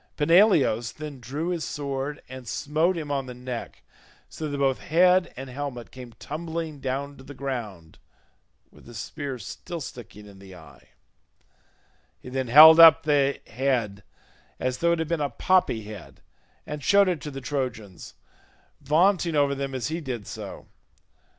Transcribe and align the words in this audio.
Peneleos 0.17 0.93
then 0.93 1.19
drew 1.19 1.49
his 1.49 1.63
sword 1.63 2.23
and 2.27 2.47
smote 2.47 2.97
him 2.97 3.11
on 3.11 3.27
the 3.27 3.35
neck, 3.35 3.83
so 4.27 4.49
that 4.49 4.57
both 4.57 4.79
head 4.79 5.31
and 5.37 5.47
helmet 5.47 5.91
came 5.91 6.11
tumbling 6.13 6.79
down 6.79 7.15
to 7.17 7.23
the 7.23 7.35
ground 7.35 7.99
with 8.71 8.85
the 8.85 8.95
spear 8.95 9.37
still 9.37 9.79
sticking 9.79 10.25
in 10.25 10.39
the 10.39 10.55
eye; 10.55 10.89
he 12.19 12.29
then 12.29 12.47
held 12.47 12.79
up 12.79 13.03
the 13.03 13.39
head, 13.45 14.01
as 14.59 14.79
though 14.79 14.93
it 14.93 14.97
had 14.97 15.07
been 15.07 15.21
a 15.21 15.29
poppy 15.29 15.83
head, 15.83 16.19
and 16.65 16.83
showed 16.83 17.07
it 17.07 17.21
to 17.21 17.29
the 17.29 17.39
Trojans, 17.39 18.15
vaunting 18.81 19.35
over 19.35 19.53
them 19.53 19.75
as 19.75 19.89
he 19.89 20.01
did 20.01 20.25
so. 20.25 20.65